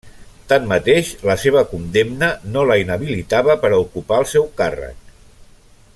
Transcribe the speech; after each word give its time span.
Tanmateix, 0.51 1.11
la 1.31 1.35
seva 1.41 1.61
condemna 1.73 2.31
no 2.55 2.65
la 2.71 2.79
inhabilitava 2.85 3.59
per 3.67 3.73
a 3.75 3.79
ocupar 3.85 4.19
el 4.23 4.29
seu 4.35 4.51
càrrec. 4.63 5.17